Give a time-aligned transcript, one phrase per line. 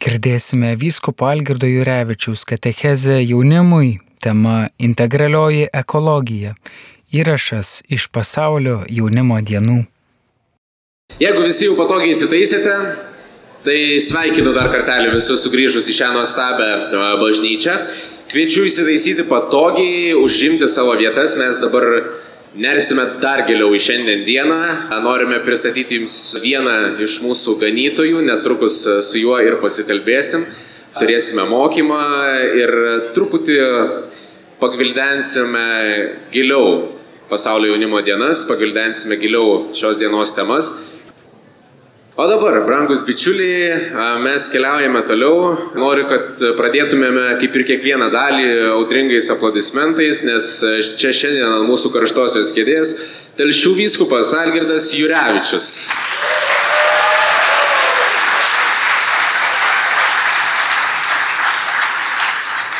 [0.00, 6.54] Girdėsime vyskupo Algirdo Jurevičiaus katechezę jaunimui, tema integralioji ekologija.
[7.12, 9.82] Įrašas iš pasaulio jaunimo dienų.
[11.20, 12.78] Jeigu visi jau patogiai įsitaisėte,
[13.66, 16.70] tai sveikinu dar kartelį visus sugrįžus į šią nuostabę
[17.20, 17.76] bažnyčią.
[18.32, 21.90] Kviečiu įsitaisyti patogiai, užimti savo vietas, mes dabar
[22.50, 24.56] Nersime dar giliau į šiandien dieną.
[25.04, 30.42] Norime pristatyti Jums vieną iš mūsų ganytojų, netrukus su juo ir pasikalbėsim.
[30.98, 32.00] Turėsime mokymą
[32.58, 32.72] ir
[33.14, 33.60] truputį
[34.58, 35.62] pagvildensime
[36.34, 36.88] giliau
[37.30, 40.72] pasaulio jaunimo dienas, pagvildensime giliau šios dienos temas.
[42.20, 45.54] O dabar, brangus bičiuliai, mes keliaujame toliau.
[45.72, 46.26] Noriu, kad
[46.58, 50.50] pradėtumėme kaip ir kiekvieną dalį audringais aplodismentais, nes
[51.00, 52.92] čia šiandien ant mūsų karštosios kėdės
[53.40, 55.72] telšių vyskupas Algirdas Jurevičius.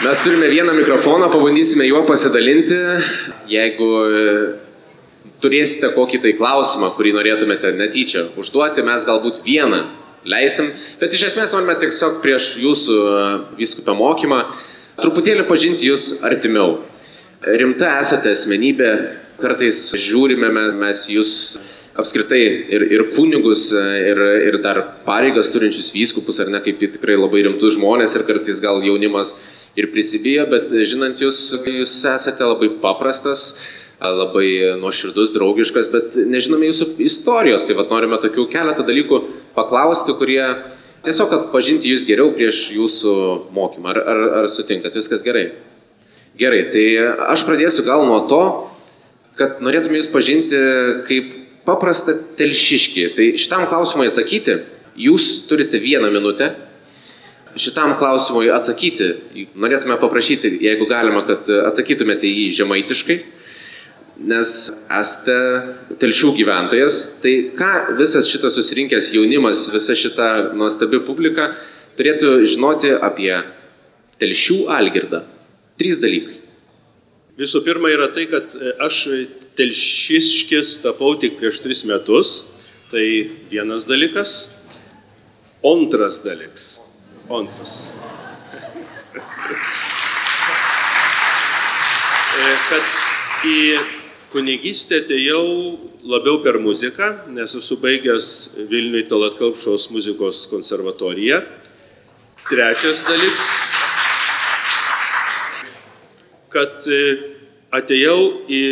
[0.05, 2.83] Mes turime vieną mikrofoną, pabandysime juo pasidalinti.
[3.49, 3.95] Jeigu
[5.43, 9.83] turėsite kokį tai klausimą, kurį norėtumėte netyčia užduoti, mes galbūt vieną
[10.29, 10.69] leisim,
[11.01, 13.25] bet iš esmės norime tiesiog prieš jūsų e,
[13.61, 14.43] viskupio mokymą
[15.01, 16.81] truputėlį pažinti jūs artimiau.
[17.41, 18.91] Rimta esate asmenybė,
[19.41, 21.33] kartais žiūrime mes, mes jūs
[22.01, 27.17] apskritai ir, ir kunigus, e, ir, ir dar pareigas turinčius vyskupus, ar ne, kaip tikrai
[27.19, 29.35] labai rimtus žmonės ir kartais gal jaunimas
[29.79, 33.49] ir prisibijo, bet žinant jūs, jūs esate labai paprastas,
[34.01, 39.19] labai nuoširdus, draugiškas, bet nežinome jūsų istorijos, tai vad norime tokių keletą dalykų
[39.57, 40.41] paklausti, kurie
[41.05, 43.13] tiesiog atpažinti jūs geriau prieš jūsų
[43.57, 43.93] mokymą.
[43.93, 45.51] Ar, ar, ar sutinkat, viskas gerai?
[46.41, 46.85] Gerai, tai
[47.29, 48.41] aš pradėsiu gal nuo to,
[49.37, 50.57] kad norėtum jūs pažinti
[51.09, 51.37] kaip
[51.69, 53.05] paprastą telšiškį.
[53.17, 54.63] Tai šitam klausimui atsakyti,
[54.97, 56.55] jūs turite vieną minutę.
[57.61, 59.11] Šitam klausimui atsakyti,
[59.59, 63.19] norėtume paprašyti, jeigu galima, kad atsakytumėte jį žemaitiškai
[64.21, 64.51] nes
[65.01, 65.37] esate
[66.01, 71.51] telšių gyventojas, tai ką visas šitas susirinkęs jaunimas, visa šita nuostabi publika
[71.99, 73.33] turėtų žinoti apie
[74.21, 75.25] telšių Algirdą?
[75.81, 76.37] Trys dalykai.
[77.41, 78.53] Visų pirma yra tai, kad
[78.85, 79.07] aš
[79.57, 82.53] telšiškis tapau tik prieš tris metus,
[82.93, 84.61] tai vienas dalykas.
[85.65, 86.81] Antras dalykas.
[87.31, 87.87] Antras.
[92.31, 92.85] E, kad
[93.45, 93.57] į
[94.31, 95.45] kunigystę atėjau
[96.07, 98.29] labiau per muziką, nes esu baigęs
[98.71, 101.43] Vilniui Talatkalpšos muzikos konservatoriją.
[102.51, 103.43] Trečias dalykas,
[106.55, 107.03] kad e,
[107.75, 108.19] atėjau
[108.51, 108.63] į,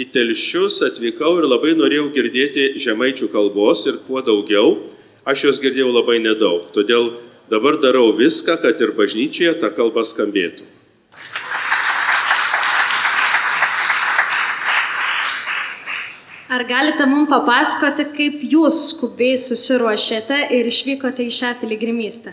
[0.00, 4.76] į telšius, atvykau ir labai norėjau girdėti žemaičių kalbos ir kuo daugiau.
[5.28, 7.14] Aš jos girdėjau labai nedaug, todėl
[7.52, 10.77] dabar darau viską, kad ir bažnyčioje ta kalba skambėtų.
[16.48, 22.32] Ar galite mums papasakoti, kaip jūs skubiai susiruošėte ir išvykote į šią piligrimystę?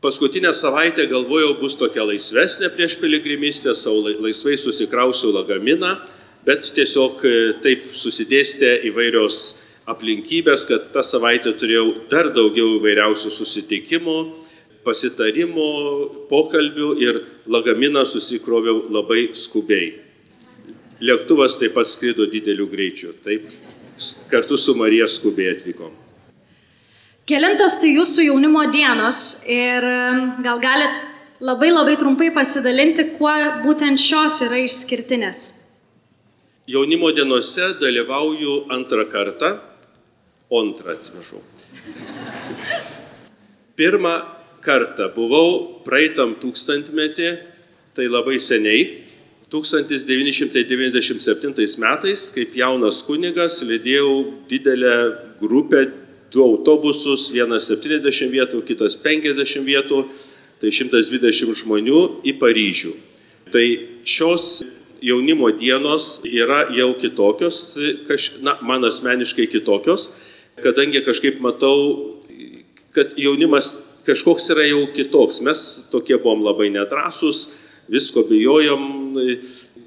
[0.00, 5.96] Paskutinę savaitę galvojau bus tokia laisvesnė prieš piligrimystę, savo laisvai susikrausiu lagaminą,
[6.46, 7.32] bet tiesiog e,
[7.64, 9.40] taip susidėstė įvairios
[9.90, 14.16] aplinkybės, kad tą savaitę turėjau dar daugiau įvairiausių susitikimų,
[14.86, 15.66] pasitarimų,
[16.30, 17.20] pokalbių ir
[17.50, 20.09] lagaminą susikroviau labai skubiai.
[21.00, 23.14] Lėktuvas taip pat skrido dideliu greičiu.
[23.24, 23.48] Taip,
[24.28, 25.94] kartu su Marija skubiai atvykom.
[27.30, 29.84] Kelintas tai jūsų jaunimo dienos ir
[30.44, 31.04] gal galit
[31.40, 33.32] labai labai trumpai pasidalinti, kuo
[33.64, 35.46] būtent šios yra išskirtinės.
[36.70, 39.54] Jaunimo dienose dalyvauju antrą kartą,
[40.52, 41.40] antrą atsiprašau.
[43.78, 44.12] Pirmą
[44.60, 47.30] kartą buvau praeitam tūkstantmetį,
[47.96, 48.84] tai labai seniai,
[49.50, 54.92] 1997 metais, kaip jaunas kunigas, lydėjau didelę
[55.40, 55.90] grupę,
[56.30, 60.04] du autobusus, vienas 70 vietų, kitas 50 vietų,
[60.62, 62.92] tai 120 žmonių į Paryžių.
[63.50, 63.66] Tai
[64.06, 64.62] šios
[65.02, 70.14] jaunimo dienos yra jau kitokios, kaž, na, man asmeniškai kitokios,
[70.62, 72.14] kadangi kažkaip matau,
[72.94, 75.40] kad jaunimas kažkoks yra jau kitoks.
[75.42, 77.58] Mes tokie buvom labai nedrasus,
[77.90, 78.84] visko bijojom,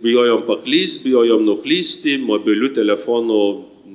[0.03, 3.43] bijojom paklys, bijojom nuklysti, mobilių telefonų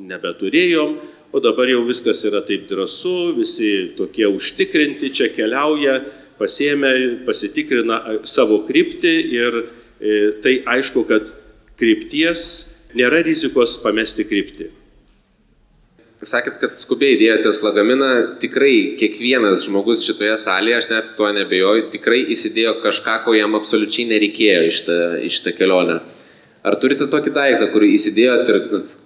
[0.09, 0.95] nebeturėjom,
[1.33, 6.01] o dabar jau viskas yra taip drąsu, visi tokie užtikrinti čia keliauja,
[6.39, 6.93] pasiemė,
[7.27, 11.35] pasitikrina savo kryptį ir e, tai aišku, kad
[11.79, 12.43] krypties
[12.97, 14.71] nėra rizikos pamesti kryptį.
[16.27, 18.11] Sakėt, kad skubiai įdėjote lagaminą,
[18.43, 24.09] tikrai kiekvienas žmogus šitoje salėje, aš net tuo nebejoju, tikrai įsidėjo kažką, ko jam absoliučiai
[24.11, 24.99] nereikėjo iš tą,
[25.29, 26.01] iš tą kelionę.
[26.67, 28.59] Ar turite tokį daiktą, kurį įsidėjot ir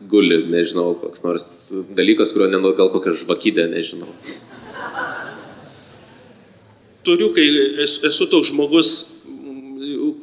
[0.09, 1.44] guli, nežinau, koks nors
[1.93, 4.08] dalykas, kurio nenau, gal kokią žvakidę, nežinau.
[7.05, 7.44] Turiu, kai
[7.85, 8.94] esu toks žmogus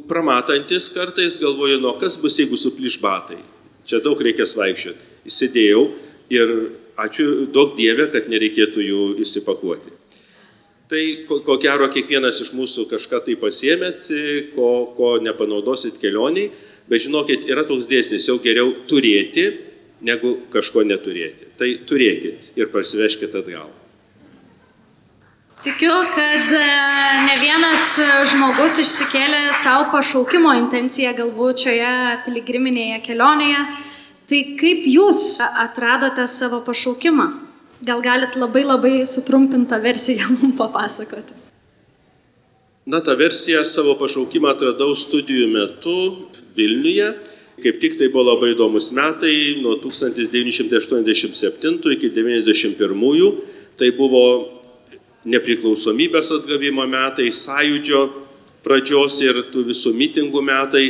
[0.09, 3.37] pramatantis kartais, galvoju, nu, kas bus, jeigu suplyš batai.
[3.85, 5.05] Čia daug reikės vaikščioti.
[5.29, 5.83] Įsidėjau
[6.33, 6.53] ir
[6.99, 9.95] ačiū daug Dievė, kad nereikėtų jų įsipakuoti.
[10.89, 14.07] Tai ko, ko gero kiekvienas iš mūsų kažką tai pasiemėt,
[14.55, 16.49] ko, ko nepanaudosit kelioniai,
[16.89, 19.45] bet žinokit, yra toks dėsnis, jau geriau turėti,
[20.01, 21.51] negu kažko neturėti.
[21.59, 23.69] Tai turėkit ir parsiveškit atgal.
[25.59, 26.65] Tikiu, kad e,
[27.27, 27.97] ne vienas
[28.31, 31.93] žmogus išsikėlė savo pašaukimo intenciją galbūt šioje
[32.25, 33.65] piligriminėje kelionėje.
[34.29, 37.23] Tai kaip jūs atradote savo pašaukimą?
[37.81, 41.33] Gal galit labai labai sutrumpintą versiją mums papasakoti?
[42.89, 45.95] Na, tą versiją savo pašaukimą atradau studijų metu
[46.57, 47.13] Vilniuje.
[47.59, 53.33] Kaip tik tai buvo labai įdomus metai, nuo 1987 iki 1991.
[53.81, 54.23] Tai buvo
[55.25, 58.01] nepriklausomybės atgavimo metai, sąjūdžio
[58.63, 60.85] pradžios ir tų visų mitingų metai.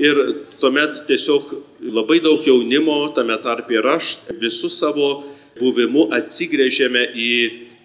[0.00, 0.14] Ir
[0.60, 5.08] tuomet tiesiog labai daug jaunimo, tame tarp ir aš, visų savo
[5.58, 7.32] buvimu atsigrėžėme į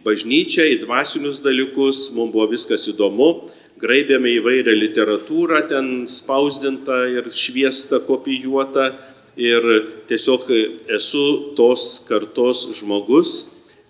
[0.06, 3.50] bažnyčią, į dvasinius dalykus, mums buvo viskas įdomu,
[3.82, 8.92] graibėme įvairią literatūrą, ten spausdintą ir šviestą, kopijuotą.
[9.38, 9.62] Ir
[10.10, 10.48] tiesiog
[10.96, 11.24] esu
[11.54, 13.34] tos kartos žmogus,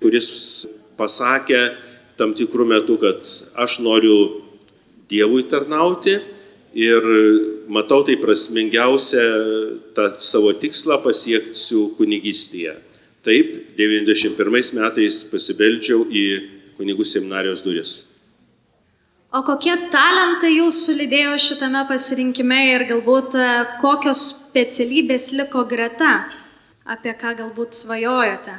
[0.04, 0.28] kuris
[1.00, 1.62] pasakė
[2.20, 4.18] tam tikrų metų, kad aš noriu
[5.08, 6.18] Dievui tarnauti
[6.78, 7.08] ir
[7.74, 9.24] matau tai prasmingiausia
[9.98, 12.76] tą savo tikslą pasieksiu kunigystėje.
[13.26, 16.28] Taip, 91 metais pasibeldžiau į
[16.78, 17.96] kunigų seminarijos duris.
[19.34, 23.48] O kokie talentai jūsų lydėjo šitame pasirinkime ir galbūt e,
[23.82, 26.30] kokios specialybės liko greta,
[26.88, 28.56] apie ką galbūt svajojote?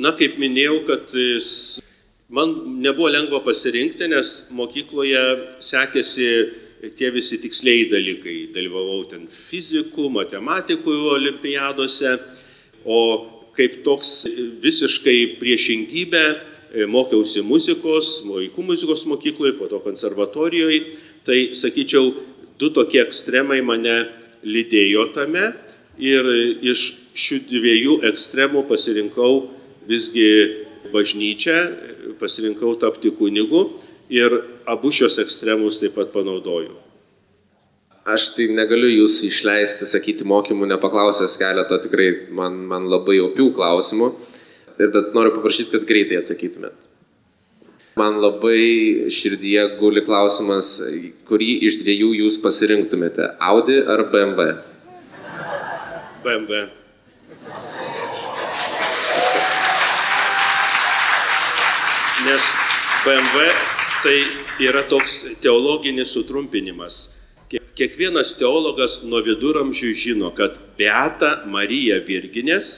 [0.00, 1.12] Na, kaip minėjau, kad
[2.32, 5.24] man nebuvo lengva pasirinkti, nes mokykloje
[5.60, 6.30] sekėsi
[6.98, 8.36] tie visi tiksliai dalykai.
[8.54, 12.18] Dalyvavau ten fizikų, matematikų olimpiadose,
[12.86, 13.00] o
[13.58, 14.22] kaip toks
[14.62, 16.24] visiškai priešingybė
[16.68, 20.98] E, mokiausi muzikos, vaikų muzikos mokykloje, po to konservatorijoje.
[21.24, 22.10] Tai, sakyčiau,
[22.60, 23.96] du tokie ekstremai mane
[24.44, 25.52] lydėjo tame
[25.98, 26.28] ir
[26.60, 29.46] iš šių dviejų ekstremų pasirinkau
[29.88, 30.28] visgi
[30.92, 31.56] bažnyčią,
[32.20, 33.64] pasirinkau tapti kunigu
[34.12, 34.36] ir
[34.68, 36.76] abu šios ekstremus taip pat panaudoju.
[38.08, 44.12] Aš tai negaliu jūsų išleisti, sakyti mokymų, nepaklausęs keleto tikrai man, man labai opių klausimų
[44.80, 46.88] ir bet noriu paprašyti, kad greitai atsakytumėt.
[47.98, 50.76] Man labai širdyje guli klausimas,
[51.28, 54.52] kurį iš dviejų jūs pasirinktumėte- Audi ar BMW?
[56.24, 56.68] BMW.
[62.28, 62.46] Nes
[63.04, 64.18] BMW tai
[64.62, 67.08] yra toks teologinis sutrumpinimas.
[67.48, 72.72] Kiekvienas teologas nuo viduramžių žino, kad Beata Marija Virginės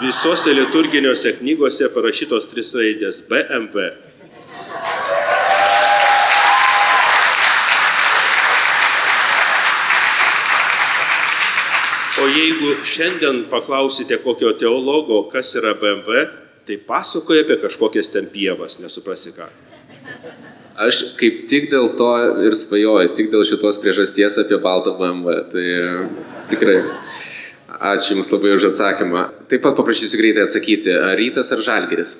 [0.00, 3.86] Visose liturginiuose knygose parašytos tris raidės BMP.
[12.20, 16.26] O jeigu šiandien paklausite kokio teologo, kas yra BMW,
[16.68, 19.48] tai pasakoja apie kažkokias ten pievas, nesuprasi ką.
[20.74, 22.08] Aš kaip tik dėl to
[22.42, 25.36] ir svajoju, tik dėl šitos priežasties apie baltą BMW.
[25.52, 25.66] Tai
[26.50, 26.80] tikrai.
[27.74, 29.22] Ačiū Jums labai už atsakymą.
[29.50, 32.16] Taip pat paprašysiu greitai atsakyti, ar rytas ar žalgeris?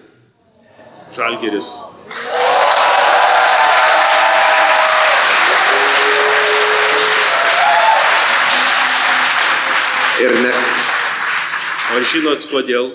[1.14, 1.70] Žalgeris.
[10.23, 10.52] Ir ne.
[11.94, 12.94] Ar žinot kodėl?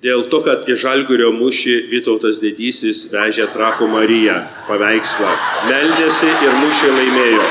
[0.00, 5.32] Dėl to, kad į Žalgirio mūšį Vytautas Didysis vežė Trakų Mariją paveikslą.
[5.68, 7.42] Meldėsi ir mūšį laimėjo.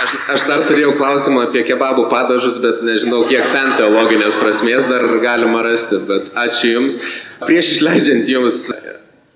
[0.00, 5.06] Aš, aš dar turėjau klausimą apie kebabų padažus, bet nežinau, kiek ten teologinės prasmės dar
[5.22, 6.98] galima rasti, bet ačiū Jums.
[7.46, 8.64] Prieš išleidžiant Jums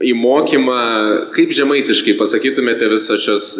[0.02, 0.78] į mokymą,
[1.34, 3.50] kaip žemaitiškai pasakytumėte visos šios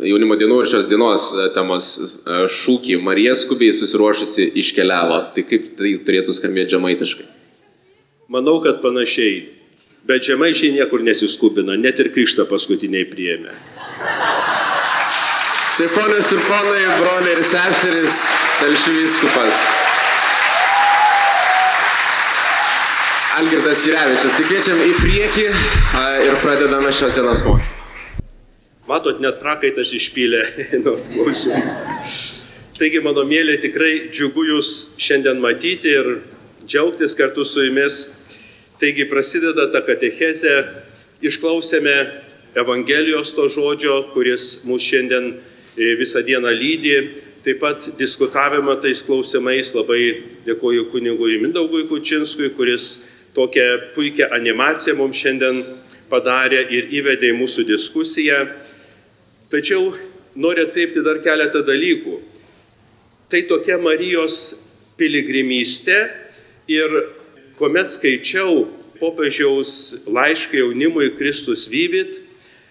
[0.00, 1.90] jaunimo dienų ir šios dienos temos
[2.24, 5.20] šūkį, Marija skubiai susiruošusi iškeliavo.
[5.34, 7.28] Tai kaip tai turėtų skambėti žemaitiškai?
[8.32, 9.46] Manau, kad panašiai.
[10.08, 13.52] Bet žemaičiai niekur nesiskubina, net ir krikštą paskutiniai priėmė.
[15.78, 18.22] Tai ponios ir ponai, broliai ir seserys,
[18.62, 19.60] telšių vyskupas.
[23.38, 25.44] Algirdas Jurevičius, tai kviečiam į priekį
[26.26, 27.74] ir pradedame šios dienos mokymą.
[28.88, 30.44] Matot, net prakaitas išpylė
[30.84, 31.74] nuo klausimų.
[32.78, 36.14] Taigi, mano mėly, tikrai džiugu Jūs šiandien matyti ir
[36.64, 38.00] džiaugtis kartu su Jumis.
[38.82, 40.56] Taigi, prasideda ta katechezė,
[41.22, 41.96] išklausėme
[42.58, 45.32] Evangelijos to žodžio, kuris mūsų šiandien
[45.78, 46.96] E, visą dieną lydi.
[47.44, 50.00] Taip pat diskutavimą tais klausimais labai
[50.46, 52.98] dėkoju kunigui Mindaugui Kučinskui, kuris
[53.36, 55.62] tokią puikią animaciją mums šiandien
[56.10, 58.44] padarė ir įvedė į mūsų diskusiją.
[59.52, 59.92] Tačiau
[60.36, 62.20] noriu atkreipti dar keletą dalykų.
[63.28, 64.58] Tai tokia Marijos
[65.00, 65.98] piligrimystė
[66.70, 66.94] ir
[67.58, 68.64] kuomet skaičiau
[68.98, 72.22] popiežiaus laišką jaunimui Kristus Vyvit,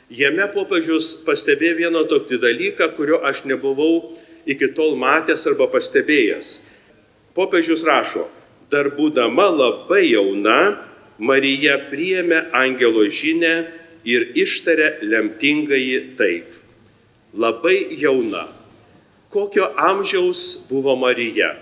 [0.07, 4.15] Jame popiežius pastebėjo vieną tokį dalyką, kurio aš nebuvau
[4.47, 6.61] iki tol matęs arba pastebėjęs.
[7.35, 8.23] Popiežius rašo,
[8.71, 10.59] dar būdama labai jauna,
[11.17, 13.53] Marija priėmė angelo žinę
[14.05, 16.51] ir ištarė lemtingai taip.
[17.33, 18.47] Labai jauna.
[19.33, 21.55] Kokio amžiaus buvo Marija?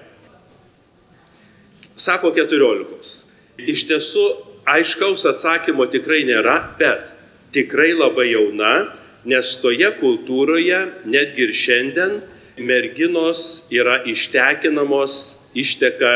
[1.96, 3.24] Sako 14.
[3.64, 4.26] Iš tiesų,
[4.68, 7.14] aiškaus atsakymo tikrai nėra, bet
[7.56, 8.92] tikrai labai jauna,
[9.26, 12.18] nes toje kultūroje netgi ir šiandien
[12.60, 15.16] merginos yra ištekinamos,
[15.56, 16.14] išteka,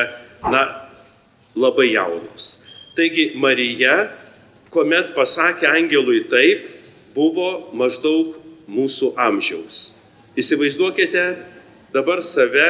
[0.48, 0.64] na,
[1.56, 2.60] labai jaunos.
[2.98, 4.10] Taigi Marija,
[4.74, 6.68] kuomet pasakė angelui taip,
[7.16, 8.38] buvo maždaug
[8.70, 9.96] mūsų amžiaus.
[10.40, 11.26] Įsivaizduokite
[11.96, 12.70] dabar save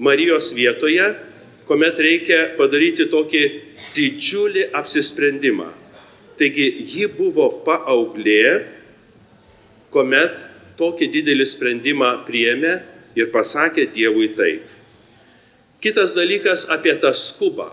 [0.00, 1.12] Marijos vietoje,
[1.68, 3.44] kuomet reikia padaryti tokį
[3.94, 5.68] didžiulį apsisprendimą
[6.40, 8.64] Taigi ji buvo paauglė,
[9.92, 10.38] kuomet
[10.80, 12.70] tokį didelį sprendimą priėmė
[13.20, 14.64] ir pasakė Dievui taip.
[15.80, 17.70] Kitas dalykas apie tą skubą.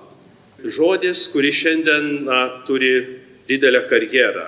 [0.64, 4.48] Žodis, kuris šiandien na, turi didelę karjerą.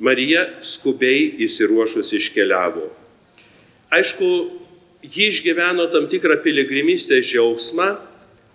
[0.00, 2.88] Marija skubiai įsiruošus iškeliavo.
[3.94, 4.30] Aišku,
[5.04, 7.90] ji išgyveno tam tikrą piligrimystės džiaugsmą,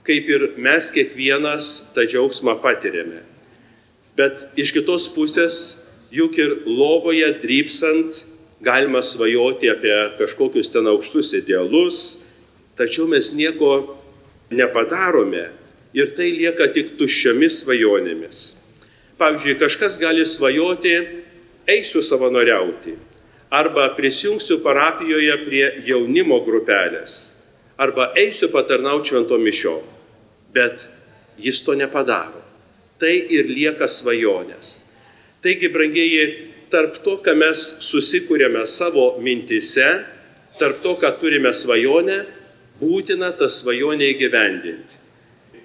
[0.04, 3.22] kaip ir mes kiekvienas tą džiaugsmą patiriame.
[4.18, 8.26] Bet iš kitos pusės, juk ir lovoje drypsant
[8.66, 12.26] galima svajoti apie kažkokius ten aukštus idealus,
[12.76, 13.99] tačiau mes nieko
[14.52, 15.46] nepadarome
[15.94, 18.42] ir tai lieka tik tuščiomis svajonėmis.
[19.20, 20.96] Pavyzdžiui, kažkas gali svajoti,
[21.70, 22.96] eisiu savanoriauti,
[23.52, 27.36] arba prisijungsiu parapijoje prie jaunimo grupelės,
[27.78, 29.80] arba eisiu patarnauti švento mišio,
[30.56, 30.88] bet
[31.40, 32.50] jis to nepadaro
[33.00, 34.84] tai ir lieka svajonės.
[35.44, 36.24] Taigi, brangieji,
[36.72, 39.88] tarp to, ką mes susikūrėme savo mintise,
[40.60, 42.20] tarp to, ką turime svajonę,
[42.80, 45.00] būtina tą svajonę įgyvendinti.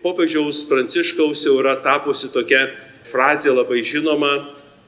[0.04, 2.66] Popiežiaus Pranciškaus jau yra tapusi tokia
[3.08, 4.34] frazė labai žinoma,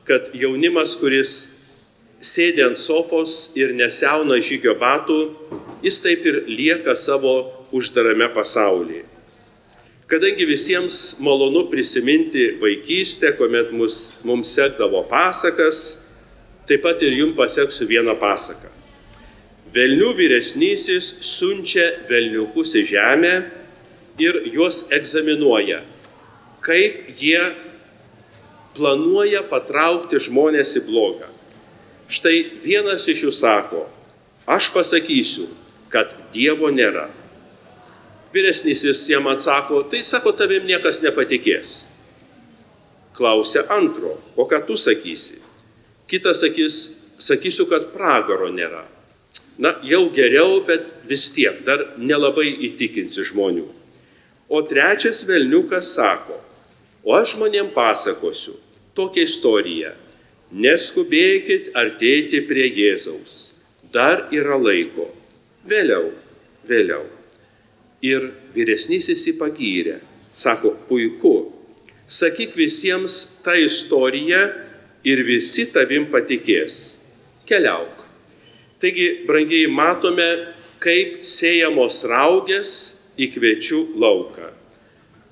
[0.06, 1.36] kad jaunimas, kuris
[2.20, 5.18] sėdi ant sofos ir nesiauna žygio batų,
[5.84, 7.36] jis taip ir lieka savo
[7.72, 9.04] uždarame pasaulyje.
[10.06, 16.02] Kadangi visiems malonu prisiminti vaikystę, kuomet mus, mums sekdavo pasakas,
[16.68, 18.75] taip pat ir jums paseksiu vieną pasaką.
[19.74, 23.32] Velnių vyresnysis siunčia velniukus į žemę
[24.22, 25.82] ir juos egzaminuoja,
[26.64, 27.40] kaip jie
[28.76, 31.28] planuoja patraukti žmonės į blogą.
[32.06, 33.86] Štai vienas iš jų sako,
[34.46, 35.48] aš pasakysiu,
[35.90, 37.08] kad Dievo nėra.
[38.34, 41.86] Vyresnysis jam atsako, tai sako, tavim niekas nepatikės.
[43.16, 45.40] Klausia antro, o ką tu sakysi?
[46.06, 48.84] Kitas sakys, sakysiu, kad pragaro nėra.
[49.58, 53.64] Na, jau geriau, bet vis tiek dar nelabai įtikinsi žmonių.
[54.52, 56.36] O trečias velniukas sako,
[57.06, 58.58] o aš žmonėm pasakosiu
[58.96, 59.94] tokią istoriją.
[60.52, 63.56] Neskubėkit artėti prie Jėzaus.
[63.92, 65.08] Dar yra laiko.
[65.66, 66.12] Vėliau,
[66.68, 67.02] vėliau.
[68.06, 69.98] Ir vyresnysis jį pagyrė.
[70.36, 71.34] Sako, puiku,
[72.06, 74.42] sakyk visiems tą istoriją
[75.06, 77.00] ir visi tavim patikės.
[77.48, 78.05] Keliauk.
[78.86, 82.72] Taigi, brangiai, matome, kaip siejamos raugės
[83.18, 84.52] į kviečių lauką.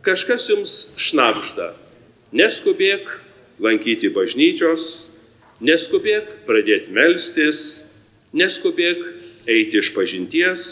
[0.03, 1.69] Kažkas jums šnapžda.
[2.35, 3.13] Neskubėk
[3.63, 5.13] lankyti bažnyčios,
[5.63, 7.85] neskubėk pradėti melstis,
[8.35, 9.07] neskubėk
[9.47, 10.67] eiti iš pažinties,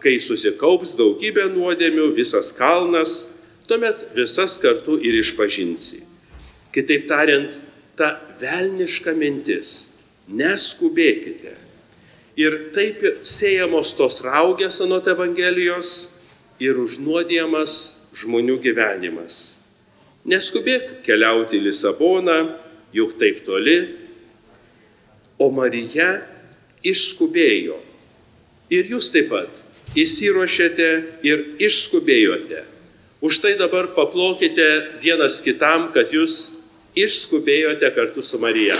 [0.00, 3.34] kai susikaups daugybė nuodėmių, visas kalnas,
[3.68, 6.00] tuomet visas kartu ir išpažinsi.
[6.72, 7.60] Kitaip tariant,
[8.00, 9.90] ta velniška mintis-
[10.40, 11.65] neskubėkite.
[12.36, 15.92] Ir taip siejamos tos raugės anot Evangelijos
[16.60, 19.56] ir užnuodijamas žmonių gyvenimas.
[20.28, 22.38] Neskubėk keliauti į Lisaboną,
[22.92, 23.78] juk taip toli,
[25.38, 26.18] o Marija
[26.84, 27.78] išskubėjo.
[28.72, 29.62] Ir jūs taip pat
[29.96, 30.90] įsiruošėte
[31.24, 32.64] ir išskubėjote.
[33.24, 36.56] Už tai dabar paplokite vienas kitam, kad jūs
[36.96, 38.76] išskubėjote kartu su Marija.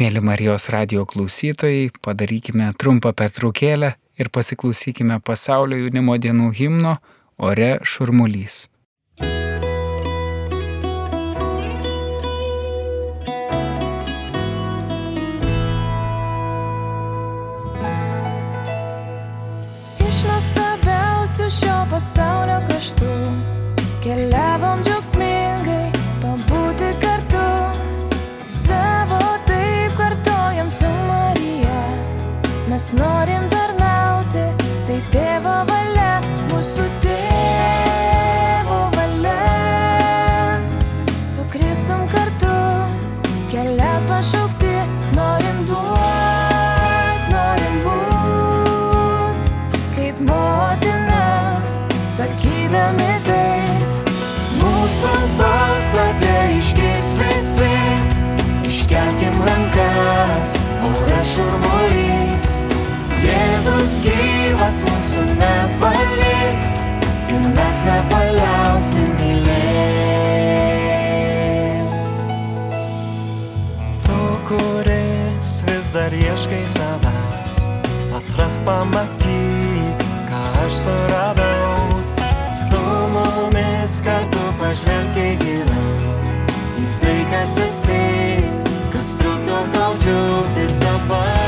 [0.00, 6.94] Mėly Marijos radio klausytojai, padarykime trumpą pertraukėlę ir pasiklausykime pasaulio jaunimo dienų himno
[7.36, 8.56] Ore šurmulys.
[20.06, 23.12] Iš nuostabiausių šio pasaulio kraštų
[24.00, 24.99] keliavom džiaugsmingai
[32.90, 33.49] Mes norim tarnauti,
[64.70, 66.68] gyvas mūsų nepaliks
[67.30, 69.96] ir mes nepaliausim mylėti.
[74.06, 77.58] Tu, kuris vis dar ieškai savęs,
[78.14, 81.90] atras pamatyk, ką aš suradau.
[82.54, 86.14] Su mumis kartu pažvelgiai giliau
[86.78, 88.38] į tai, kas esi,
[88.94, 91.39] kas trukdo tau džiaugtis dabar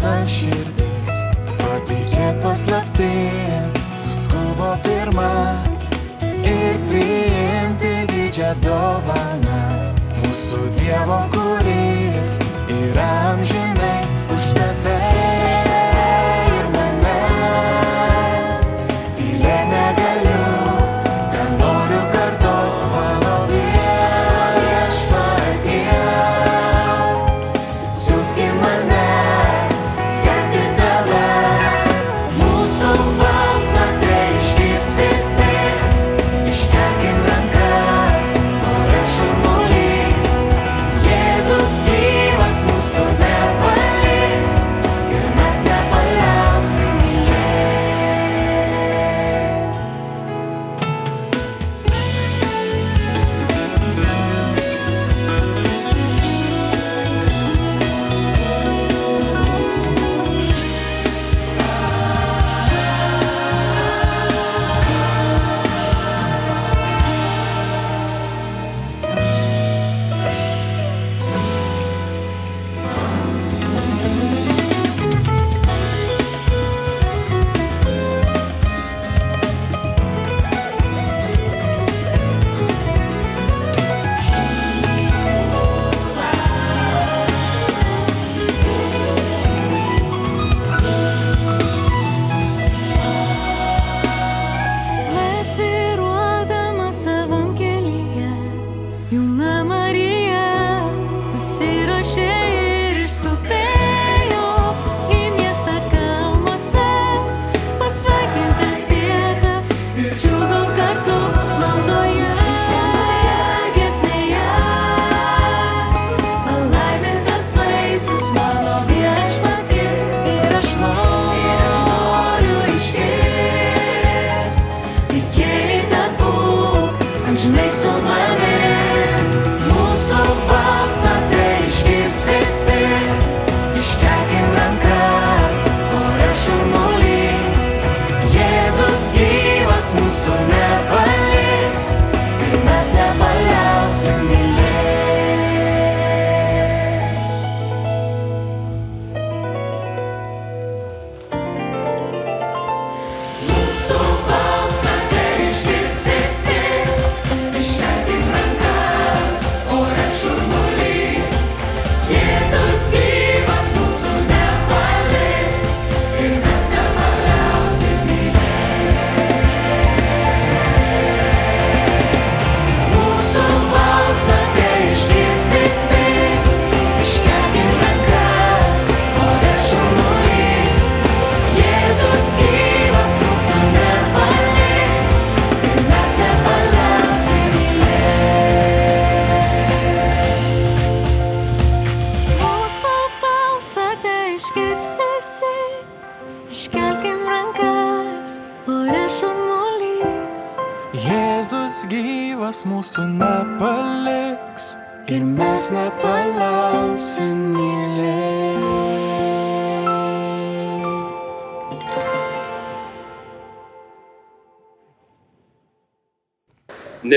[0.00, 1.12] paprasta širdis,
[1.58, 5.60] patikėt paslaptim, suskubo pirmą
[6.44, 9.60] ir priimti didžią dovaną.
[10.20, 14.09] Mūsų Dievo, kuris yra amžinai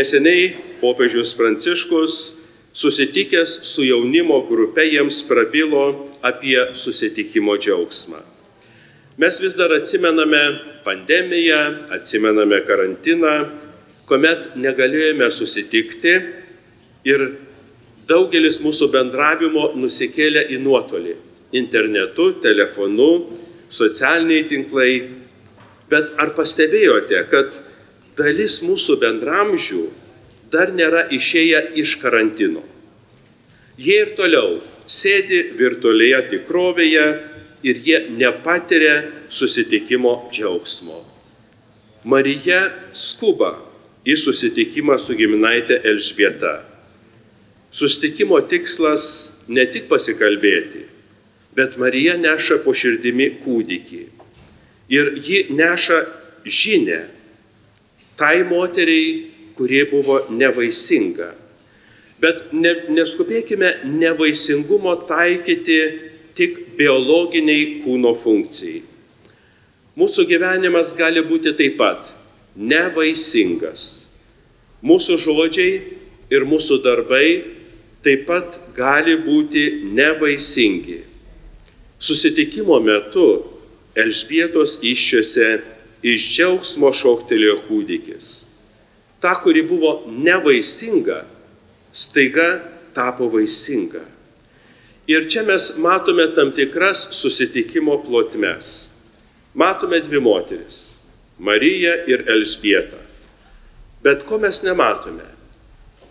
[0.04, 0.50] Neseniai
[0.82, 2.14] popiežius Pranciškus
[2.76, 8.20] susitikęs su jaunimo grupe jiems prabilo apie susitikimo džiaugsmą.
[9.18, 10.42] Mes vis dar atsimename
[10.84, 13.34] pandemiją, atsimename karantiną,
[14.10, 16.18] kuomet negalėjome susitikti
[17.08, 17.28] ir
[18.10, 21.16] daugelis mūsų bendravimo nusikėlė į nuotolį-
[21.62, 23.30] internetu, telefonu,
[23.72, 24.94] socialiniai tinklai.
[25.88, 27.64] Bet ar pastebėjote, kad
[28.18, 29.84] dalis mūsų bendramžių
[30.54, 32.64] dar nėra išėję iš karantino?
[33.78, 37.06] Jie ir toliau sėdi virtualioje tikrovėje
[37.64, 41.00] ir jie nepatiria susitikimo džiaugsmo.
[42.04, 43.56] Marija skuba
[44.04, 46.58] į susitikimą su giminaitė Elžbieta.
[47.74, 49.06] Susitikimo tikslas
[49.48, 50.84] ne tik pasikalbėti,
[51.56, 54.04] bet Marija neša po širdimi kūdikį.
[54.94, 56.04] Ir ji neša
[56.44, 57.00] žinę
[58.20, 61.34] tai moteriai, kurie buvo nevaisinga.
[62.24, 65.80] Bet ne, neskubėkime nevaisingumo taikyti
[66.38, 68.82] tik biologiniai kūno funkcijai.
[70.00, 72.08] Mūsų gyvenimas gali būti taip pat
[72.58, 74.08] nevaisingas.
[74.84, 75.74] Mūsų žodžiai
[76.34, 77.28] ir mūsų darbai
[78.04, 81.04] taip pat gali būti nevaisingi.
[82.04, 83.28] Susitikimo metu
[83.94, 85.48] Elžbietos iššiose
[86.04, 88.32] iš džiaugsmo šoktelėjo kūdikis.
[89.24, 91.24] Ta, kuri buvo nevaisinga,
[91.96, 92.48] staiga
[92.94, 94.04] tapo vaisinga.
[95.08, 98.92] Ir čia mes matome tam tikras susitikimo plotmes.
[99.54, 101.00] Matome dvi moteris-
[101.48, 103.00] Mariją ir Elžbietą.
[104.04, 105.26] Bet ko mes nematome?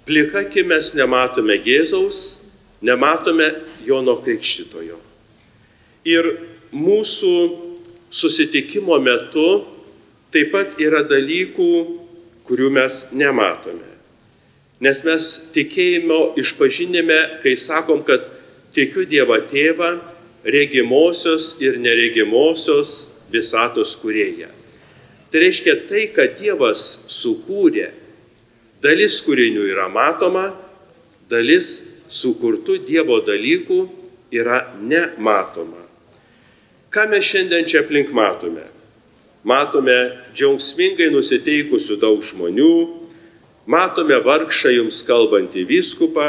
[0.07, 2.41] Plika akimi mes nematome Jėzaus,
[2.81, 3.53] nematome
[3.87, 4.99] Jono Krikštitojo.
[6.05, 6.39] Ir
[6.73, 7.35] mūsų
[8.11, 9.72] susitikimo metu
[10.33, 11.73] taip pat yra dalykų,
[12.49, 13.91] kurių mes nematome.
[14.83, 18.27] Nes mes tikėjimo išpažinime, kai sakom, kad
[18.75, 19.93] tikiu Dievą Tėvą,
[20.43, 24.51] regimosios ir neregimosios visatos kurėja.
[25.31, 27.93] Tai reiškia tai, kad Dievas sukūrė,
[28.83, 30.51] dalis kūrinių yra matoma,
[31.31, 31.79] dalis
[32.13, 33.81] sukurtų Dievo dalykų
[34.35, 35.87] yra nematoma.
[36.93, 38.67] Ką mes šiandien čia aplink matome?
[39.43, 39.99] Matome
[40.37, 42.75] džiaugsmingai nusiteikusių daug žmonių,
[43.67, 46.29] matome vargšą jums kalbantį vyskupą,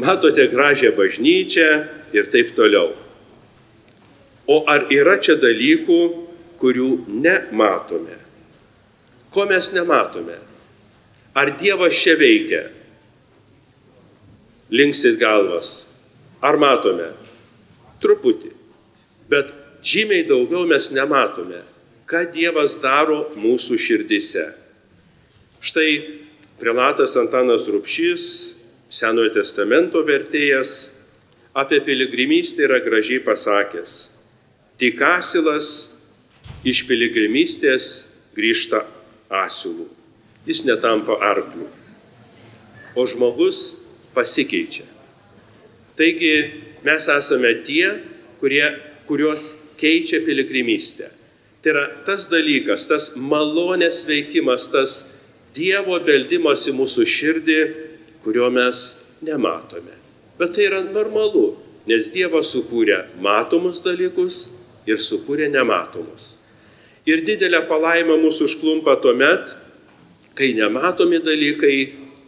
[0.00, 1.68] matote gražią bažnyčią
[2.16, 2.94] ir taip toliau.
[4.48, 6.00] O ar yra čia dalykų,
[6.60, 8.16] kurių nematome?
[9.34, 10.38] Ko mes nematome?
[11.36, 12.62] Ar Dievas čia veikia?
[14.72, 15.84] Linksit galvas.
[16.40, 17.10] Ar matome?
[18.00, 18.54] Truputį.
[19.28, 19.52] Bet
[19.84, 21.60] žymiai daugiau mes nematome,
[22.06, 24.46] ką Dievas daro mūsų širdise.
[25.58, 25.90] Štai
[26.60, 28.54] prelatas Antanas Rupšys,
[28.86, 30.94] Senojo testamento vertėjas,
[31.58, 33.96] apie piligrimystę yra gražiai pasakęs.
[34.78, 35.68] Tik asilas
[36.62, 38.84] iš piligrimystės grįžta
[39.42, 39.88] asilų.
[40.46, 41.66] Jis netampa arkliu.
[42.94, 43.80] O žmogus
[44.14, 44.86] pasikeičia.
[45.98, 46.32] Taigi
[46.86, 47.96] mes esame tie,
[48.38, 48.68] kurie,
[49.08, 51.15] kuriuos keičia piligrimystė.
[51.66, 54.92] Tai yra tas dalykas, tas malonės veikimas, tas
[55.50, 57.56] Dievo beldimas į mūsų širdį,
[58.22, 58.82] kurio mes
[59.26, 59.96] nematome.
[60.38, 61.56] Bet tai yra normalu,
[61.90, 64.52] nes Dievas sukūrė matomus dalykus
[64.86, 66.36] ir sukūrė nematomus.
[67.02, 69.50] Ir didelė palaima mūsų užklumpa tuo met,
[70.38, 71.80] kai nematomi dalykai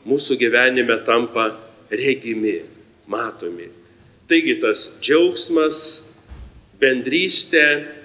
[0.02, 1.52] mūsų gyvenime tampa
[1.94, 2.56] regimi,
[3.06, 3.70] matomi.
[4.26, 5.84] Taigi tas džiaugsmas,
[6.82, 7.97] bendrystė,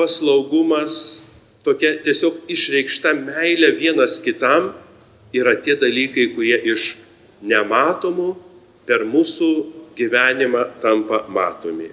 [0.00, 1.20] paslaugumas,
[1.64, 4.72] tokia tiesiog išreikšta meilė vienas kitam
[5.36, 6.94] yra tie dalykai, kurie iš
[7.44, 8.32] nematomų
[8.88, 9.50] per mūsų
[9.98, 11.90] gyvenimą tampa matomi.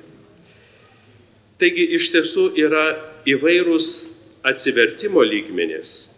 [1.59, 2.85] Taigi iš tiesų yra
[3.27, 3.87] įvairūs
[4.47, 6.11] atsivertimo lygmenys.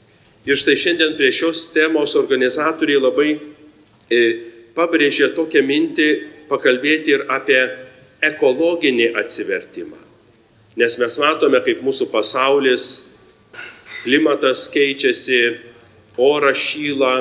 [0.47, 4.19] Ir štai šiandien prie šios temos organizatoriai labai e,
[4.75, 6.09] pabrėžė tokią mintį
[6.51, 7.59] pakalbėti ir apie
[8.29, 10.08] ekologinį atsivertimą.
[10.79, 12.83] Nes mes matome, kaip mūsų pasaulis,
[14.05, 15.39] klimatas keičiasi,
[16.15, 17.15] oras šyla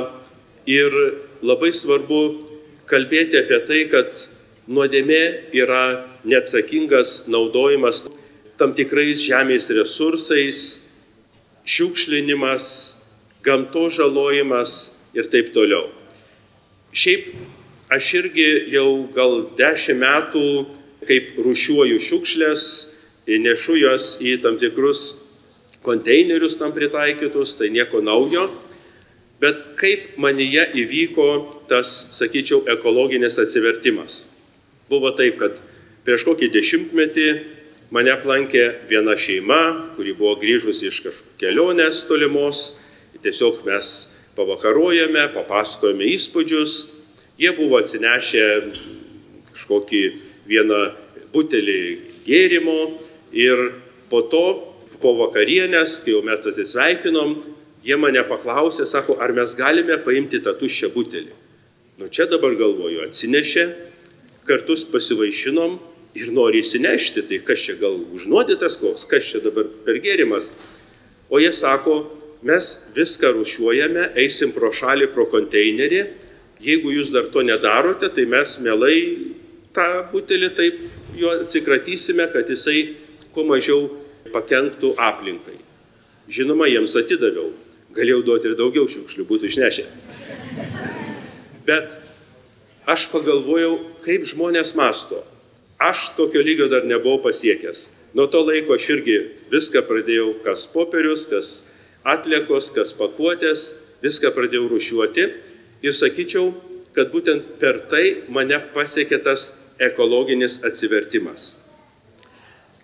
[0.70, 0.94] ir
[1.42, 2.20] labai svarbu
[2.86, 4.20] kalbėti apie tai, kad
[4.68, 8.02] Nuodėmė yra neatsakingas naudojimas
[8.60, 10.60] tam tikrais žemės resursais,
[11.64, 12.68] šiukšlinimas,
[13.42, 15.88] gamto žalojimas ir taip toliau.
[16.92, 17.32] Šiaip
[17.96, 20.44] aš irgi jau gal dešimt metų,
[21.08, 22.68] kaip rušiuoju šiukšlės,
[23.36, 25.18] nešu jas į tam tikrus
[25.84, 28.48] konteinerius tam pritaikytus, tai nieko naujo.
[29.38, 31.28] Bet kaip manyje įvyko
[31.70, 34.24] tas, sakyčiau, ekologinis atsivertimas.
[34.90, 35.60] Buvo taip, kad
[36.06, 37.28] prieš kokį dešimtmetį
[37.94, 42.78] mane aplankė viena šeima, kuri buvo grįžusi iš kažkokios kelionės tolimos.
[43.22, 46.74] Tiesiog mes pavakarojame, papasakojame įspūdžius.
[47.38, 48.44] Jie buvo atsinešę
[49.54, 50.02] kažkokį
[50.50, 50.82] vieną
[51.34, 51.80] butelį
[52.26, 52.78] gėrimo
[53.32, 53.72] ir
[54.10, 54.44] po to,
[55.02, 57.36] po vakarienės, kai jau mes atsisveikinom,
[57.86, 61.34] jie mane paklausė, sako, ar mes galime paimti tą tuščią butelį.
[61.98, 63.64] Nu čia dabar galvoju, atsinešė,
[64.48, 65.78] kartus pasivaišinom
[66.18, 70.50] ir nori įsinešti, tai kas čia gal užnuodytas koks, kas čia dabar per gėrimas.
[71.28, 72.00] O jie sako,
[72.46, 76.04] mes viską rušiuojame, eisim pro šalį, pro konteinerį,
[76.62, 78.96] jeigu jūs dar to nedarote, tai mes mielai
[79.76, 80.80] tą butelį taip
[81.18, 82.80] jo atsikratysime, kad jisai
[83.38, 83.86] kuo mažiau
[84.34, 85.60] pakenktų aplinkai.
[86.26, 87.52] Žinoma, jiems atidaviau.
[87.94, 89.84] Galėjau duoti ir daugiau šiukšlių, būtų išnešę.
[91.68, 91.94] Bet
[92.90, 95.22] aš pagalvojau, kaip žmonės masto.
[95.78, 97.86] Aš tokio lygio dar nebuvau pasiekęs.
[98.18, 99.18] Nuo to laiko aš irgi
[99.52, 101.52] viską pradėjau, kas popierius, kas
[102.02, 105.28] atliekos, kas pakuotės, viską pradėjau rušiuoti
[105.86, 106.50] ir sakyčiau,
[106.96, 111.52] kad būtent per tai mane pasiekė tas ekologinis atsivertimas.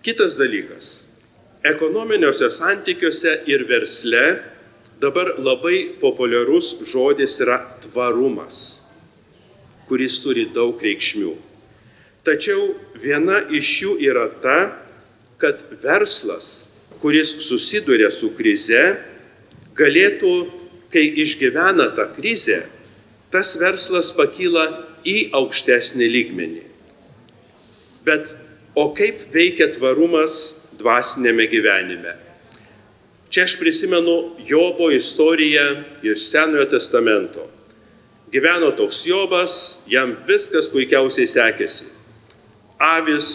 [0.05, 1.03] Kitas dalykas.
[1.65, 4.25] Ekonominiuose santykiuose ir versle
[5.01, 8.85] dabar labai populiarus žodis yra tvarumas
[9.89, 11.33] kuris turi daug reikšmių.
[12.25, 14.59] Tačiau viena iš jų yra ta,
[15.41, 16.67] kad verslas,
[17.01, 18.95] kuris susiduria su krize,
[19.77, 20.33] galėtų,
[20.93, 22.63] kai išgyvena tą krizę,
[23.33, 24.65] tas verslas pakyla
[25.05, 26.63] į aukštesnį lygmenį.
[28.07, 28.31] Bet
[28.75, 32.15] o kaip veikia tvarumas dvasinėme gyvenime?
[33.31, 37.47] Čia aš prisimenu Jobo istoriją iš Senojo testamento.
[38.31, 41.87] Gyveno toks Jobas, jam viskas puikiausiai sekėsi.
[42.79, 43.29] Avis,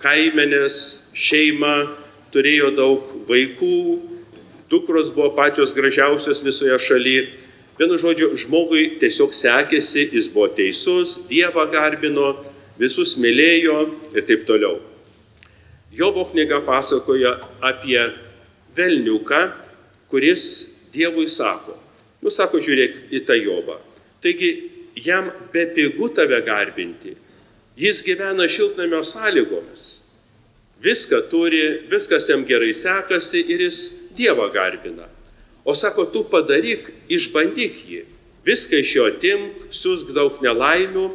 [0.00, 0.76] kaimenės,
[1.12, 1.90] šeima,
[2.32, 3.80] turėjo daug vaikų,
[4.70, 7.26] dukros buvo pačios gražiausios visoje šalyje.
[7.80, 12.34] Vienu žodžiu, žmogui tiesiog sekėsi, jis buvo teisus, Dievą garbino,
[12.80, 13.76] visus mylėjo
[14.16, 14.80] ir taip toliau.
[15.92, 18.00] Jobo knyga pasakoja apie
[18.76, 19.40] velniuką,
[20.10, 21.76] kuris Dievui sako,
[22.18, 23.76] nu sako, žiūrėk į tą Jobą.
[24.18, 24.48] Taigi
[24.98, 27.14] jam bepigu tave garbinti.
[27.78, 30.00] Jis gyvena šiltnamio sąlygomis.
[30.82, 31.62] Viską turi,
[31.92, 33.78] viskas jam gerai sekasi ir jis
[34.18, 35.06] Dievą garbina.
[35.64, 38.02] O sako, tu padaryk, išbandyk jį.
[38.44, 41.06] Viską iš jo atimk, siūsk daug nelaimių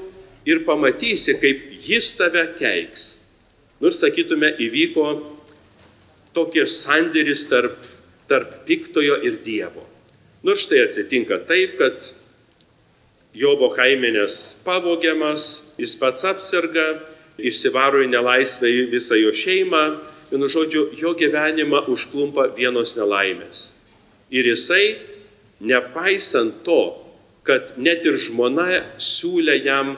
[0.45, 3.05] ir pamatysi, kaip jis tave keiks.
[3.81, 5.07] Nors sakytume, įvyko
[6.35, 7.75] tokie sandėris tarp,
[8.29, 9.83] tarp piktojo ir Dievo.
[10.45, 12.11] Nors tai atsitinka taip, kad
[13.35, 16.85] Jobo kaimenės pavogiamas, jis pats apsirga,
[17.35, 19.81] išsivaro į nelaisvę visą jo šeimą,
[20.29, 23.73] vienu žodžiu, jo gyvenimą užklumpa vienos nelaimės.
[24.31, 24.95] Ir jisai,
[25.59, 26.95] nepaisant to,
[27.45, 28.69] kad net ir žmona
[29.01, 29.97] siūlė jam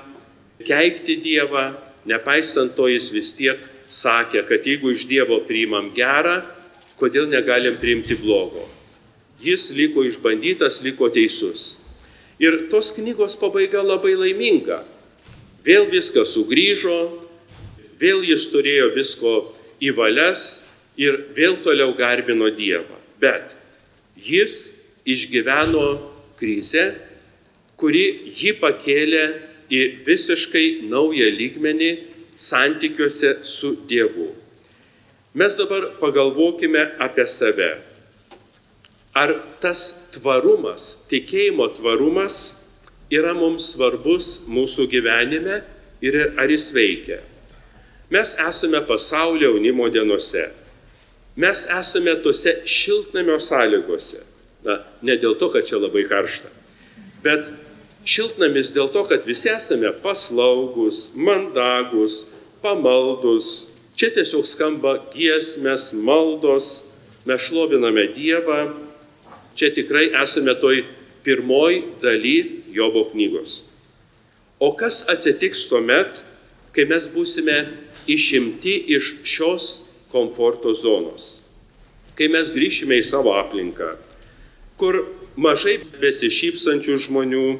[0.66, 1.74] keikti Dievą,
[2.08, 6.42] nepaisant to jis vis tiek sakė, kad jeigu iš Dievo priimam gerą,
[6.98, 8.66] kodėl negalim priimti blogo.
[9.42, 11.78] Jis liko išbandytas, liko teisus.
[12.42, 14.82] Ir tos knygos pabaiga labai laiminga.
[15.66, 16.98] Vėl viskas sugrįžo,
[18.02, 19.34] vėl jis turėjo visko
[19.82, 20.68] į valias
[20.98, 22.98] ir vėl toliau garbino Dievą.
[23.22, 23.54] Bet
[24.18, 25.88] jis išgyveno
[26.40, 26.96] krizę,
[27.78, 29.24] kuri jį pakėlė
[29.72, 31.92] į visiškai naują lygmenį
[32.38, 34.32] santykiuose su Dievu.
[35.38, 37.76] Mes dabar pagalvokime apie save.
[39.18, 39.82] Ar tas
[40.14, 42.58] tvarumas, tikėjimo tvarumas
[43.14, 45.62] yra mums svarbus mūsų gyvenime
[46.06, 47.20] ir ar jis veikia?
[48.14, 50.48] Mes esame pasaulio jaunimo dienose.
[51.38, 54.24] Mes esame tose šiltnamio sąlygose.
[54.66, 56.50] Na, ne dėl to, kad čia labai karšta,
[57.24, 57.46] bet
[58.08, 62.26] šiltnamis dėl to, kad visi esame paslaugus, mandagus,
[62.64, 63.70] pamaldus.
[63.98, 66.88] Čia tiesiog skamba giesmės, maldos,
[67.28, 68.62] mes šloviname Dievą,
[69.58, 70.84] Čia tikrai esame toj
[71.26, 73.66] pirmoj daly Jobo knygos.
[74.62, 76.22] O kas atsitiks tuomet,
[76.78, 77.64] kai mes būsime
[78.06, 79.70] išimti iš šios
[80.14, 81.42] komforto zonos.
[82.14, 83.96] Kai mes grįšime į savo aplinką,
[84.78, 85.02] kur
[85.42, 87.58] mažai besišypsančių žmonių,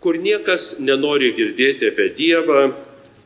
[0.00, 2.70] kur niekas nenori girdėti apie Dievą,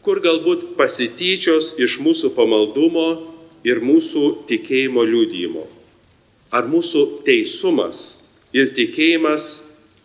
[0.05, 3.09] kur galbūt pasityčios iš mūsų pamaldumo
[3.65, 5.65] ir mūsų tikėjimo liūdėjimo.
[6.55, 8.21] Ar mūsų teisumas
[8.55, 9.47] ir tikėjimas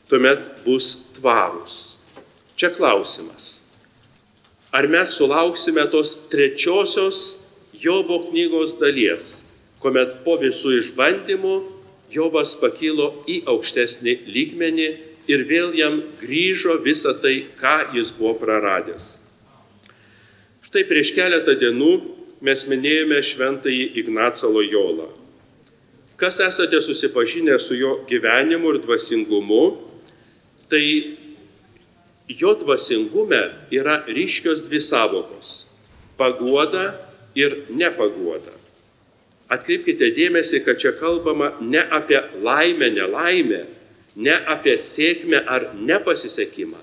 [0.09, 1.97] tuomet bus tvarūs?
[2.55, 3.65] Čia klausimas.
[4.71, 7.41] Ar mes sulauksime tos trečiosios
[7.79, 9.45] Jobo knygos dalies,
[9.81, 11.53] kuomet po visų išbandymų
[12.13, 14.89] Jobas pakilo į aukštesnį lygmenį
[15.29, 19.19] ir vėl jam grįžo visa tai, ką jis buvo praradęs.
[20.65, 21.93] Štai prieš keletą dienų
[22.45, 25.09] mes minėjome šventąjį Ignacą Lojolą.
[26.19, 29.63] Kas esate susipažinę su jo gyvenimu ir dvasingumu,
[30.69, 30.83] tai
[32.27, 35.65] jo dvasingume yra ryškios dvi savokos-
[36.19, 36.99] paguoda
[37.35, 38.51] ir nepaguoda.
[39.49, 43.65] Atkreipkite dėmesį, kad čia kalbama ne apie laimę, nelaimę,
[44.19, 46.81] ne apie sėkmę ar nepasisekimą,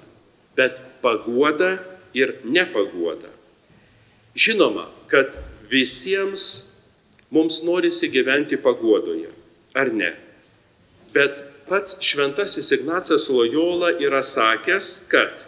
[0.57, 1.77] bet paguoda
[2.16, 3.29] ir nepaguoda.
[4.37, 5.37] Žinoma, kad
[5.70, 6.66] visiems
[7.33, 9.29] mums norisi gyventi paguodoje,
[9.77, 10.12] ar ne?
[11.12, 15.44] Bet pats šventasis Ignacas Lojola yra sakęs, kad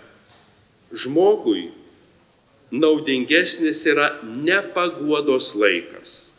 [0.93, 1.69] žmogui
[2.73, 6.33] naudingesnis yra nepaguodos laikas,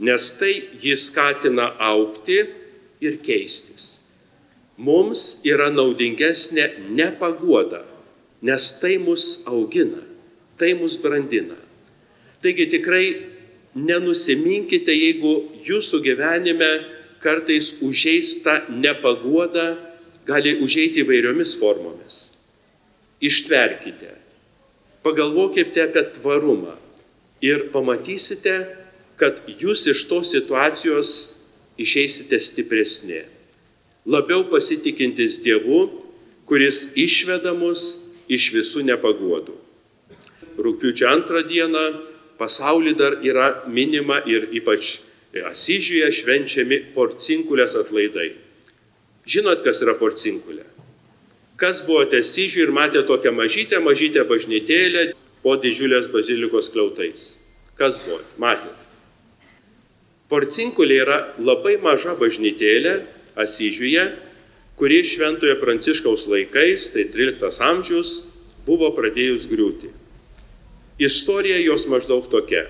[0.00, 2.40] nes tai jį skatina aukti
[3.04, 4.05] ir keistis.
[4.76, 7.80] Mums yra naudingesnė nepaguoda,
[8.44, 10.02] nes tai mus augina,
[10.60, 11.56] tai mus brandina.
[12.44, 13.06] Taigi tikrai
[13.76, 15.32] nenusiminkite, jeigu
[15.64, 16.70] jūsų gyvenime
[17.24, 19.74] kartais užeista nepaguoda,
[20.28, 22.30] gali užeiti įvairiomis formomis.
[23.24, 24.12] Ištverkite
[25.06, 26.74] pagalvokite apie tvarumą
[27.44, 28.56] ir pamatysite,
[29.16, 31.12] kad jūs iš tos situacijos
[31.80, 33.22] išeisite stipresni,
[34.06, 35.88] labiau pasitikintis Dievu,
[36.46, 39.56] kuris išveda mus iš visų nepagodų.
[40.56, 41.84] Rūpiučio antrą dieną
[42.38, 45.00] pasaulyje dar yra minima ir ypač
[45.36, 48.30] Asyžiuje švenčiami porcinkulės atlaidai.
[49.28, 50.64] Žinot, kas yra porcinkulė?
[51.60, 55.10] Kas buvote Syžiui ir matė tokią mažytę, mažytę bažnytėlę
[55.42, 57.26] po didžiulės bazilikos kliautais?
[57.76, 58.28] Kas buvote?
[58.40, 58.86] Matėt?
[60.32, 62.94] Porcinkulė yra labai maža bažnytėlė
[63.36, 64.04] Asyžiuje,
[64.76, 68.24] kuri Šventojo Pranciškaus laikais, tai 13 amžius,
[68.66, 69.92] buvo pradėjus griūti.
[70.98, 72.64] Istorija jos maždaug tokia,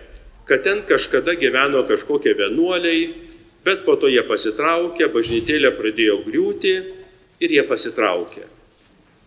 [0.47, 3.15] kad ten kažkada gyveno kažkokie vienuoliai,
[3.67, 6.75] bet po to jie pasitraukė, bažnytėlė pradėjo griūti
[7.43, 8.47] ir jie pasitraukė.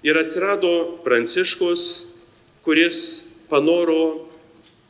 [0.08, 2.08] Ir atsirado Pranciškus,
[2.64, 4.30] kuris panoro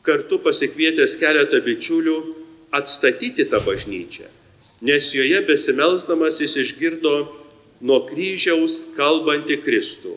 [0.06, 2.18] kartu pasikvietęs keletą bičiulių
[2.74, 4.28] atstatyti tą bažnyčią,
[4.80, 7.14] nes joje besimelsdamas jis išgirdo
[7.84, 10.16] nuo kryžiaus kalbantį Kristų.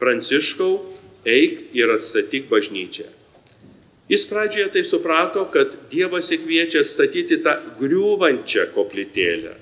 [0.00, 0.72] Pranciškau,
[1.28, 3.08] eik ir atstatyk bažnyčią.
[4.08, 9.52] Jis pradžioje tai suprato, kad Dievas įkviečia statyti tą griūvančią koplytėlę.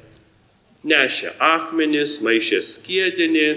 [0.86, 3.48] Nešė akmenis, maišė skėdinį,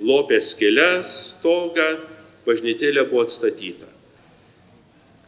[0.00, 1.98] lopė skėlės, stogą,
[2.46, 3.90] bažnytėlė buvo atstatyta.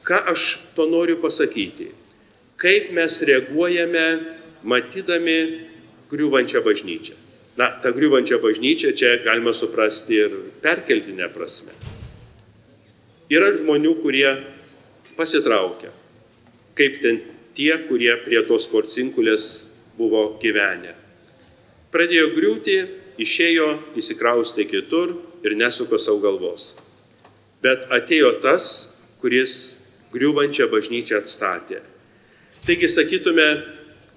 [0.09, 1.91] Ką aš to noriu pasakyti?
[2.61, 4.07] Kaip mes reaguojame,
[4.63, 5.39] matydami
[6.11, 7.17] griūvančią bažnyčią?
[7.59, 11.75] Na, tą griūvančią bažnyčią čia galima suprasti ir perkeltinę prasme.
[13.31, 14.31] Yra žmonių, kurie
[15.19, 15.93] pasitraukia,
[16.79, 17.21] kaip ten
[17.55, 19.45] tie, kurie prie tos porcinkulės
[19.99, 20.97] buvo gyvenę.
[21.93, 22.77] Pradėjo griūti,
[23.21, 23.69] išėjo,
[24.01, 26.73] įsikraustė kitur ir nesuko savo galvos.
[27.61, 29.83] Bet atėjo tas, kuris
[30.15, 31.83] griūvančią bažnyčią atstatė.
[32.67, 33.49] Taigi sakytume,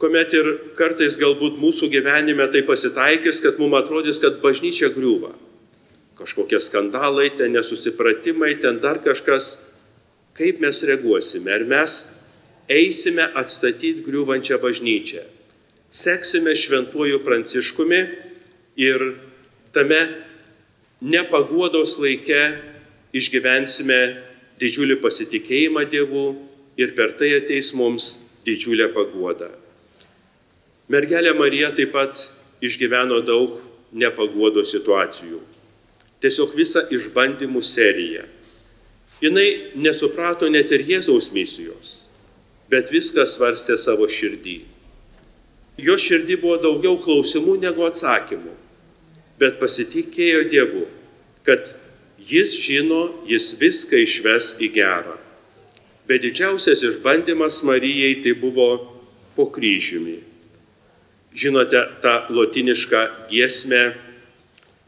[0.04, 5.32] kuomet ir kartais galbūt mūsų gyvenime tai pasitaikys, kad mums atrodys, kad bažnyčia griūva.
[6.20, 9.62] Kažkokie skandalai, ten nesusipratimai, ten dar kažkas.
[10.36, 11.54] Kaip mes reaguosime?
[11.56, 11.96] Ar mes
[12.68, 15.24] eisime atstatyti griūvančią bažnyčią?
[15.88, 18.04] Seksime šventuoju pranciškumi
[18.84, 19.08] ir
[19.72, 20.04] tame
[21.00, 22.44] nepaguodos laike
[23.16, 24.04] išgyvensime
[24.60, 26.28] didžiulį pasitikėjimą Dievu
[26.76, 29.63] ir per tai ateis mums didžiulė paguoda.
[30.92, 32.28] Mergelė Marija taip pat
[32.64, 33.60] išgyveno daug
[33.94, 35.40] nepaguodo situacijų.
[36.24, 38.26] Tiesiog visą išbandymų seriją.
[39.24, 42.08] Jis nesuprato net ir Jėzaus misijos,
[42.68, 44.58] bet viską svarstė savo širdį.
[45.80, 48.58] Jo širdį buvo daugiau klausimų negu atsakymų
[49.44, 50.86] bet pasitikėjo Dievu,
[51.48, 51.74] kad
[52.24, 55.18] Jis žino, jis viską išves į gerą.
[56.08, 58.68] Bet didžiausias išbandymas Marijai tai buvo
[59.36, 60.22] po kryžiumi.
[61.34, 63.84] Žinote tą lotinišką giesmę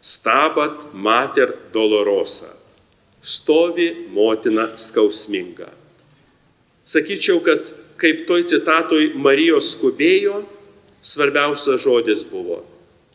[0.06, 2.52] Stabat mater dolorosa.
[3.22, 5.72] Stovi motina skausminga.
[6.86, 10.44] Sakyčiau, kad kaip toj citatoj Marijos skubėjo,
[11.02, 12.62] svarbiausias žodis buvo.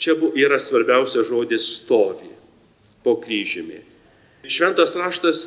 [0.03, 2.33] Čia yra svarbiausias žodis stovi
[3.05, 3.79] po kryžiumi.
[4.51, 5.45] Šventas raštas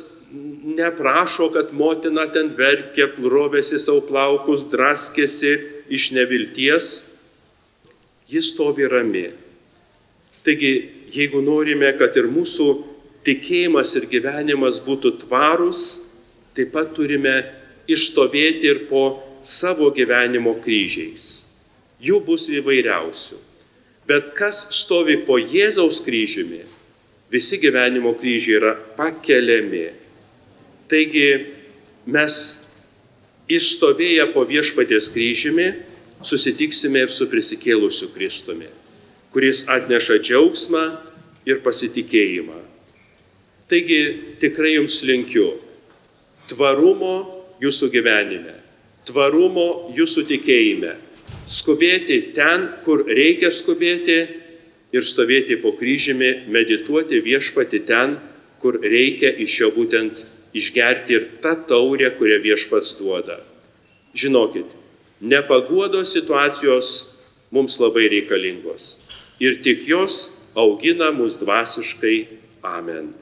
[0.64, 5.58] neprašo, kad motina ten verkė, rovėsi savo plaukus, draskėsi
[5.92, 6.94] iš nevilties.
[8.28, 9.28] Jis stovi rami.
[10.44, 10.72] Taigi,
[11.12, 12.68] jeigu norime, kad ir mūsų
[13.24, 16.04] tikėjimas ir gyvenimas būtų tvarus,
[16.56, 17.42] taip pat turime
[17.88, 19.04] išstovėti ir po
[19.44, 21.44] savo gyvenimo kryžiais.
[22.04, 23.40] Jų bus įvairiausių.
[24.08, 26.60] Bet kas stovi po Jėzaus kryžiumi,
[27.32, 29.86] visi gyvenimo kryžiai yra pakeliami.
[30.92, 31.28] Taigi
[32.04, 32.36] mes
[33.48, 35.70] išstovėję po viešpaties kryžiumi
[36.22, 38.68] susitiksime ir su prisikėlusiu Kristumi,
[39.34, 40.84] kuris atneša džiaugsmą
[41.48, 42.60] ir pasitikėjimą.
[43.68, 44.00] Taigi
[44.42, 45.54] tikrai jums linkiu
[46.50, 47.16] tvarumo
[47.64, 48.54] jūsų gyvenime,
[49.08, 50.94] tvarumo jūsų tikėjime,
[51.48, 54.18] skubėti ten, kur reikia skubėti
[54.94, 58.18] ir stovėti po kryžimi, medituoti viešpati ten,
[58.60, 63.40] kur reikia iš jo būtent išgerti ir tą taurę, kurią viešpats duoda.
[64.14, 64.70] Žinokit,
[65.24, 66.88] nepaguodo situacijos
[67.50, 69.00] mums labai reikalingos
[69.40, 72.16] ir tik jos augina mus dvasiškai.
[72.64, 73.12] Amen.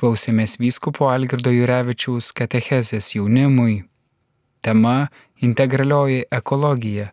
[0.00, 3.82] Klausėmės vyskupo Algirdo Jurevičiaus katechezės jaunimui.
[4.64, 5.10] Tema-
[5.46, 7.12] integralioji ekologija.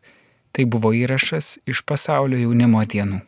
[0.58, 3.20] Tai buvo įrašas iš pasaulio jaunimo dienų.